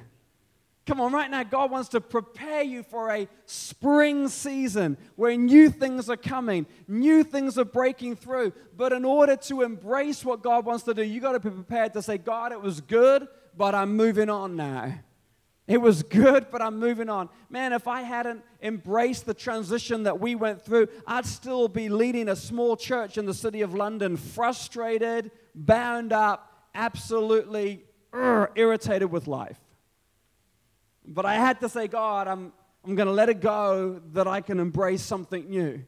[0.87, 5.71] Come on, right now, God wants to prepare you for a spring season where new
[5.71, 8.53] things are coming, new things are breaking through.
[8.77, 11.95] But in order to embrace what God wants to do, you got to be prepared
[11.95, 14.93] to say, God, it was good, but I'm moving on now.
[15.67, 17.31] It was good, but I'm moving on.
[17.49, 22.29] Man, if I hadn't embraced the transition that we went through, I'd still be leading
[22.29, 29.27] a small church in the city of London, frustrated, bound up, absolutely uh, irritated with
[29.27, 29.59] life.
[31.07, 32.53] But I had to say, God, I'm,
[32.85, 35.83] I'm going to let it go that I can embrace something new.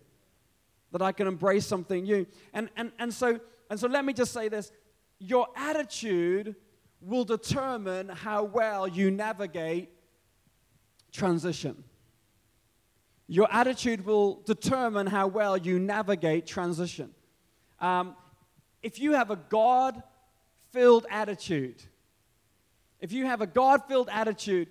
[0.93, 2.27] That I can embrace something new.
[2.53, 4.73] And, and, and, so, and so let me just say this
[5.19, 6.55] your attitude
[7.01, 9.91] will determine how well you navigate
[11.13, 11.85] transition.
[13.29, 17.11] Your attitude will determine how well you navigate transition.
[17.81, 18.15] Um,
[18.83, 20.03] if you have a God
[20.73, 21.83] filled attitude,
[23.01, 24.69] if you have a God filled attitude,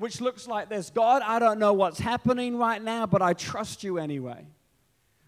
[0.00, 3.84] which looks like this God, I don't know what's happening right now, but I trust
[3.84, 4.46] you anyway.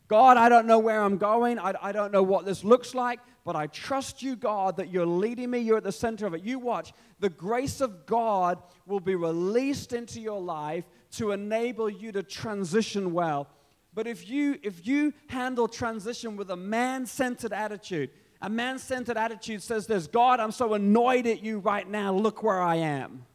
[0.08, 1.58] God, I don't know where I'm going.
[1.58, 5.04] I, I don't know what this looks like, but I trust you, God, that you're
[5.04, 5.58] leading me.
[5.58, 6.42] You're at the center of it.
[6.42, 6.94] You watch.
[7.20, 13.12] The grace of God will be released into your life to enable you to transition
[13.12, 13.48] well.
[13.92, 18.08] But if you if you handle transition with a man-centered attitude,
[18.40, 22.14] a man-centered attitude says this, God, I'm so annoyed at you right now.
[22.14, 23.26] Look where I am.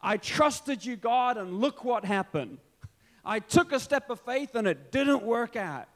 [0.00, 2.58] I trusted you, God, and look what happened.
[3.24, 5.88] I took a step of faith and it didn't work out.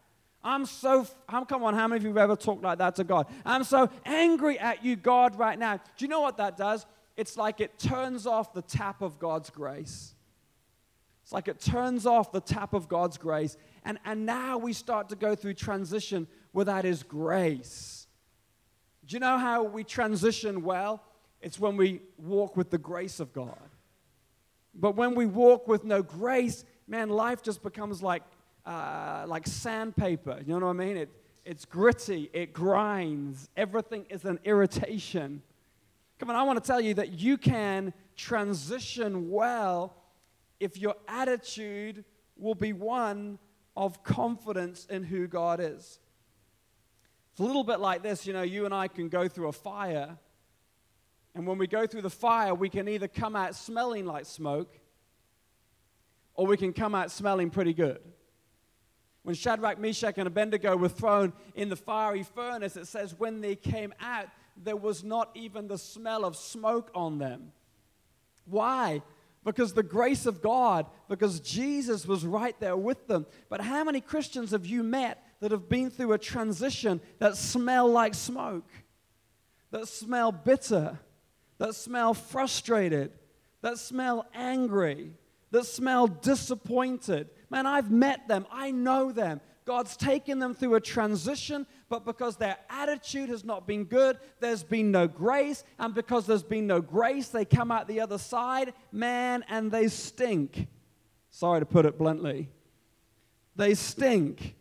[0.43, 3.05] I'm so, I'm, come on, how many of you have ever talked like that to
[3.05, 3.27] God?
[3.47, 5.77] I'm so angry at you, God, right now.
[5.77, 6.85] Do you know what that does?
[7.17, 10.15] It's like it turns off the tap of God's grace.
[11.23, 13.57] It's like it turns off the tap of God's grace.
[13.85, 18.07] And, and now we start to go through transition without His grace.
[19.07, 21.03] Do you know how we transition well?
[21.41, 23.71] It's when we walk with the grace of God.
[24.75, 28.23] But when we walk with no grace, man, life just becomes like,
[28.67, 30.41] uh, like sandpaper.
[30.45, 30.97] You know what I mean?
[30.97, 31.11] It,
[31.45, 35.43] it's gritty, it grinds, everything is an irritation.
[36.19, 39.95] Come on, I want to tell you that you can transition well
[40.59, 42.05] if your attitude
[42.37, 43.39] will be one
[43.77, 45.99] of confidence in who God is.
[47.33, 49.53] It's a little bit like this you know, you and I can go through a
[49.53, 50.17] fire
[51.35, 54.79] and when we go through the fire, we can either come out smelling like smoke
[56.35, 58.01] or we can come out smelling pretty good.
[59.23, 63.57] When Shadrach, Meshach, and Abednego were thrown in the fiery furnace, it says when they
[63.57, 67.53] came out, there was not even the smell of smoke on them.
[68.45, 69.03] Why?
[69.43, 73.27] Because the grace of God, because Jesus was right there with them.
[73.49, 77.89] But how many Christians have you met that have been through a transition that smell
[77.89, 78.69] like smoke,
[79.71, 80.99] that smell bitter,
[81.65, 83.11] that smell frustrated,
[83.63, 85.11] that smell angry,
[85.51, 87.31] that smell disappointed.
[87.49, 89.41] Man, I've met them, I know them.
[89.65, 94.63] God's taken them through a transition, but because their attitude has not been good, there's
[94.63, 95.65] been no grace.
[95.79, 99.89] And because there's been no grace, they come out the other side, man, and they
[99.89, 100.69] stink.
[101.31, 102.51] Sorry to put it bluntly.
[103.57, 104.55] They stink.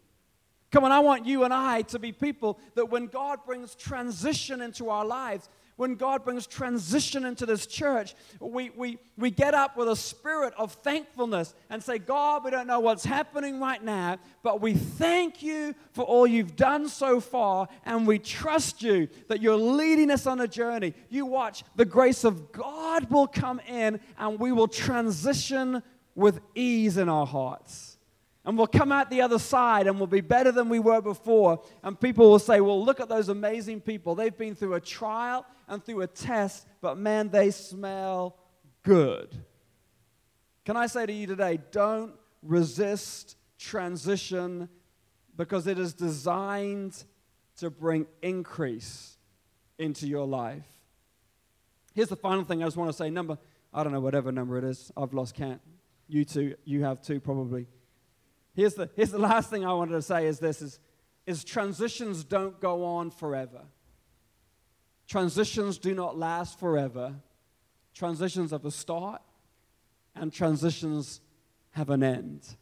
[0.72, 4.62] Come on, I want you and I to be people that when God brings transition
[4.62, 9.76] into our lives, when God brings transition into this church, we, we, we get up
[9.76, 14.18] with a spirit of thankfulness and say, God, we don't know what's happening right now,
[14.44, 19.42] but we thank you for all you've done so far, and we trust you that
[19.42, 20.94] you're leading us on a journey.
[21.10, 25.82] You watch, the grace of God will come in, and we will transition
[26.16, 27.93] with ease in our hearts.
[28.46, 31.64] And we'll come out the other side and we'll be better than we were before.
[31.82, 34.16] And people will say, Well, look at those amazing people.
[34.16, 38.38] They've been through a trial and through a test, but man, they smell
[38.84, 39.34] good.
[40.66, 44.70] Can I say to you today, don't resist transition
[45.36, 47.04] because it is designed
[47.58, 49.18] to bring increase
[49.78, 50.66] into your life.
[51.94, 53.10] Here's the final thing I just want to say.
[53.10, 53.38] Number,
[53.74, 54.92] I don't know, whatever number it is.
[54.98, 55.62] I've lost count.
[56.08, 57.68] You two, you have two probably.
[58.56, 60.80] Here's the, here's the last thing I wanted to say is this is,
[61.26, 63.62] is transitions don't go on forever.
[65.08, 67.16] Transitions do not last forever.
[67.94, 69.22] Transitions have a start
[70.16, 71.22] and transitions
[71.72, 72.56] have an end.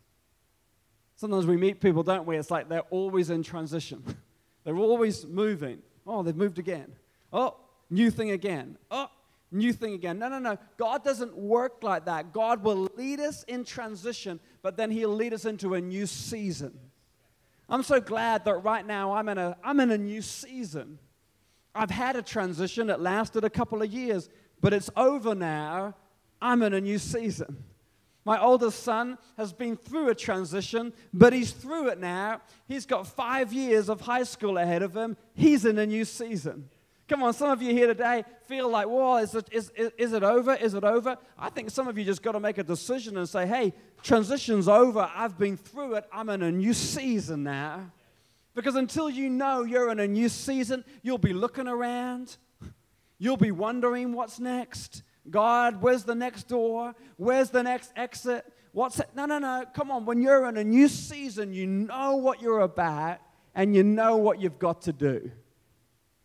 [1.15, 2.37] Sometimes we meet people, don't we?
[2.37, 4.03] It's like they're always in transition.
[4.63, 5.81] they're always moving.
[6.07, 6.93] Oh, they've moved again.
[7.31, 7.57] Oh,
[7.89, 8.77] new thing again.
[8.89, 9.07] Oh,
[9.51, 10.19] new thing again.
[10.19, 10.57] No, no, no.
[10.77, 12.33] God doesn't work like that.
[12.33, 16.77] God will lead us in transition, but then He'll lead us into a new season.
[17.69, 20.99] I'm so glad that right now I'm in a, I'm in a new season.
[21.73, 24.29] I've had a transition that lasted a couple of years,
[24.59, 25.95] but it's over now.
[26.41, 27.63] I'm in a new season.
[28.25, 32.41] My oldest son has been through a transition, but he's through it now.
[32.67, 35.17] He's got five years of high school ahead of him.
[35.33, 36.69] He's in a new season.
[37.11, 40.13] Come on, some of you here today feel like, whoa, is it, is, is, is
[40.13, 40.53] it over?
[40.53, 41.17] Is it over?
[41.37, 44.69] I think some of you just got to make a decision and say, hey, transition's
[44.69, 45.11] over.
[45.13, 46.05] I've been through it.
[46.13, 47.91] I'm in a new season now.
[48.55, 52.37] Because until you know you're in a new season, you'll be looking around.
[53.17, 55.03] You'll be wondering what's next.
[55.29, 56.95] God, where's the next door?
[57.17, 58.45] Where's the next exit?
[58.71, 59.09] What's it?
[59.13, 59.65] No, no, no.
[59.73, 60.05] Come on.
[60.05, 63.17] When you're in a new season, you know what you're about
[63.53, 65.29] and you know what you've got to do.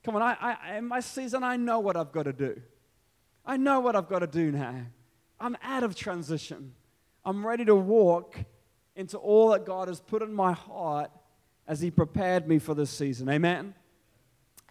[0.07, 0.23] Come on.
[0.23, 2.63] I, I, in my season, I know what I've got to do.
[3.45, 4.83] I know what I've got to do now.
[5.41, 6.75] I'm out of transition.
[7.25, 8.37] I'm ready to walk
[8.95, 11.11] into all that God has put in my heart
[11.67, 13.29] as He prepared me for this season.
[13.29, 13.75] Amen.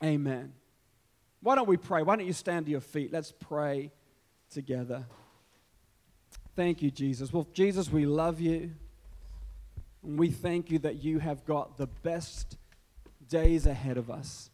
[0.02, 0.54] Amen.
[1.42, 2.02] Why don't we pray?
[2.02, 3.12] Why don't you stand to your feet?
[3.12, 3.92] Let's pray
[4.50, 5.06] together.
[6.56, 7.34] Thank you, Jesus.
[7.34, 8.72] Well, Jesus, we love you.
[10.02, 12.56] And we thank you that you have got the best
[13.28, 14.50] days ahead of us.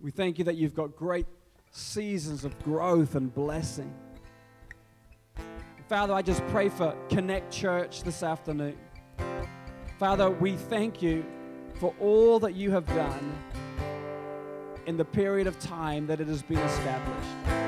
[0.00, 1.26] We thank you that you've got great
[1.70, 3.94] seasons of growth and blessing.
[5.88, 8.76] Father, I just pray for Connect Church this afternoon.
[9.98, 11.24] Father, we thank you
[11.74, 13.36] for all that you have done
[14.86, 17.60] in the period of time that it has been established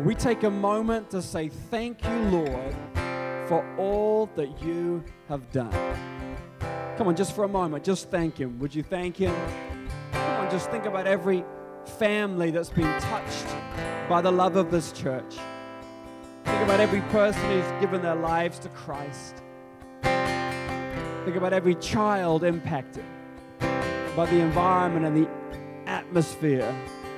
[0.00, 2.74] we take a moment to say, Thank you, Lord,
[3.46, 5.70] for all that you have done.
[6.96, 8.58] Come on, just for a moment, just thank Him.
[8.58, 9.34] Would you thank Him?
[10.12, 11.44] Come on, just think about every
[11.88, 13.46] family that's been touched
[14.08, 15.36] by the love of this church.
[16.44, 19.42] Think about every person who's given their lives to Christ.
[20.02, 23.04] Think about every child impacted
[24.16, 25.28] by the environment and the
[25.88, 26.74] atmosphere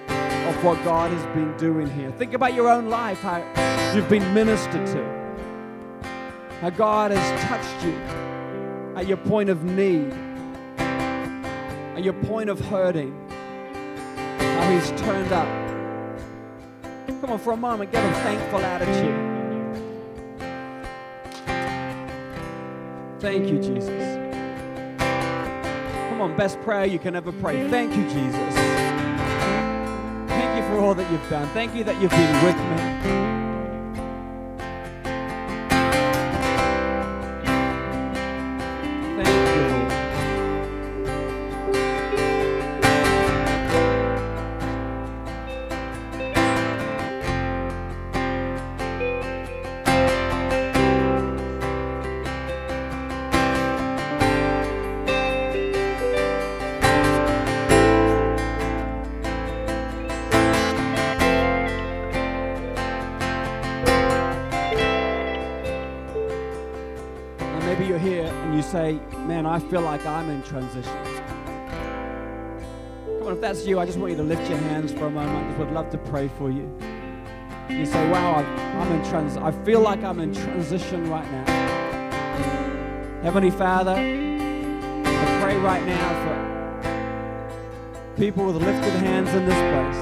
[0.09, 2.11] of what God has been doing here.
[2.13, 3.39] Think about your own life, how
[3.95, 5.03] you've been ministered to,
[6.61, 7.95] how God has touched you
[8.95, 10.13] at your point of need,
[10.79, 13.19] at your point of hurting,
[14.55, 15.49] how He's turned up.
[17.21, 19.35] Come on, for a moment, get a thankful attitude.
[23.21, 24.19] Thank you, Jesus.
[26.11, 27.69] Come on, best prayer you can ever pray.
[27.71, 28.55] Thank you, Jesus
[30.29, 31.49] Thank you for all that you've done.
[31.49, 33.24] Thank you that you've been with me.
[69.55, 70.93] I feel like I'm in transition.
[73.07, 75.11] Come on, if that's you, I just want you to lift your hands for a
[75.11, 75.55] moment.
[75.55, 76.69] I would love to pray for you.
[77.69, 79.37] You say, wow, I'm in trans.
[79.37, 81.45] I feel like I'm in transition right now.
[83.23, 86.37] Heavenly Father, I pray right now for
[88.17, 89.97] people with lifted hands in this place.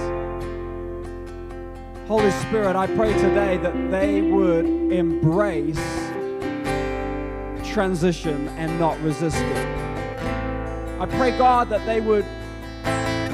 [2.09, 6.02] Holy Spirit, I pray today that they would embrace
[7.73, 9.67] transition and not resist it.
[11.01, 12.27] I pray, God, that they would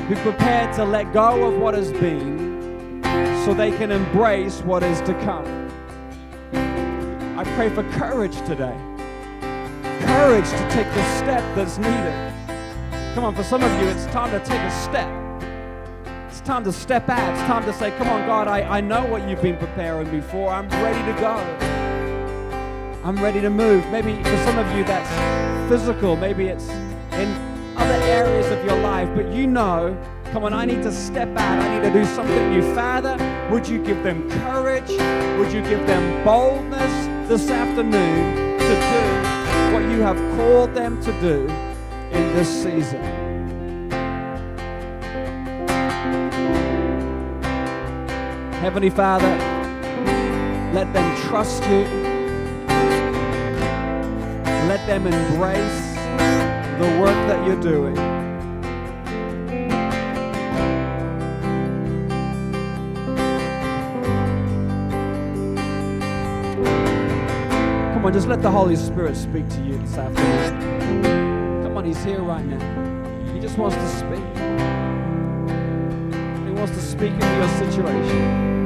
[0.08, 3.02] be prepared to let go of what has been
[3.44, 5.44] so they can embrace what is to come.
[7.36, 8.76] I pray for courage today.
[10.00, 12.34] Courage to take the step that's needed.
[13.14, 15.08] Come on, for some of you, it's time to take a step.
[16.28, 17.32] It's time to step out.
[17.32, 20.20] It's time to say, Come on, God, I, I know what you've been preparing me
[20.20, 20.50] for.
[20.50, 21.77] I'm ready to go.
[23.04, 23.86] I'm ready to move.
[23.90, 25.08] Maybe for some of you that's
[25.70, 27.28] physical, maybe it's in
[27.76, 29.96] other areas of your life, but you know,
[30.32, 31.62] come on, I need to step out.
[31.62, 32.74] I need to do something new.
[32.74, 33.16] Father,
[33.50, 34.90] would you give them courage?
[35.38, 41.12] Would you give them boldness this afternoon to do what you have called them to
[41.20, 41.46] do
[42.10, 43.02] in this season?
[48.60, 49.28] Heavenly Father,
[50.74, 52.07] Let them trust you.
[54.78, 55.94] Let them embrace
[56.78, 57.94] the work that you're doing.
[67.92, 71.64] Come on, just let the Holy Spirit speak to you this afternoon.
[71.64, 73.34] Come on, He's here right now.
[73.34, 74.24] He just wants to speak.
[76.46, 78.57] He wants to speak into your situation.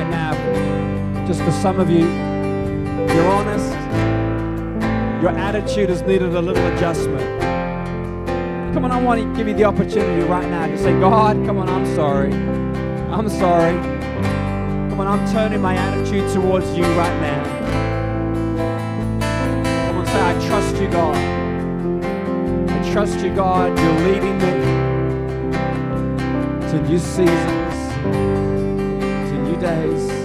[0.00, 2.06] Right now, just for some of you,
[3.14, 3.70] you're honest,
[5.22, 7.40] your attitude has needed a little adjustment.
[8.72, 11.58] Come on, I want to give you the opportunity right now to say, God, come
[11.58, 12.32] on, I'm sorry.
[13.12, 13.74] I'm sorry.
[14.88, 17.44] Come on, I'm turning my attitude towards you right now.
[19.86, 21.16] Come on, say, I trust you, God.
[22.70, 23.78] I trust you, God.
[23.78, 24.50] You're leading me
[26.70, 27.59] to new new
[29.70, 30.19] days.